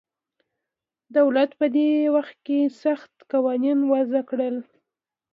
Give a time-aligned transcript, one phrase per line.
[1.17, 4.55] دولت په دې وخت کې سخت قوانین وضع کړل